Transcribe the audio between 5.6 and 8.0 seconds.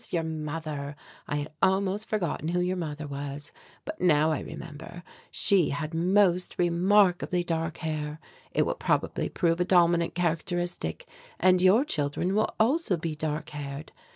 had most remarkably dark